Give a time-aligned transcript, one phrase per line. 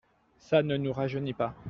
[0.39, 1.53] Ça ne nous rajeunit pas…